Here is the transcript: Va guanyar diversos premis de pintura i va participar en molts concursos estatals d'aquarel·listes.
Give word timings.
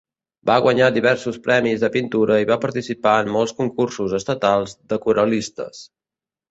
Va 0.49 0.53
guanyar 0.67 0.87
diversos 0.95 1.37
premis 1.49 1.83
de 1.83 1.91
pintura 1.97 2.39
i 2.45 2.49
va 2.53 2.59
participar 2.65 3.15
en 3.27 3.31
molts 3.37 3.57
concursos 3.61 4.21
estatals 4.23 4.77
d'aquarel·listes. 4.93 5.89